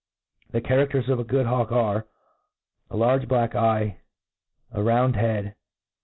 The 0.49 0.61
charafters 0.61 1.09
of 1.09 1.19
a 1.19 1.23
good 1.23 1.45
hawk 1.45 1.71
are; 1.71 2.07
a 2.89 2.97
large 2.97 3.27
black 3.27 3.53
eye, 3.53 3.99
a 4.71 4.81
round 4.81 5.15
head 5.15 5.53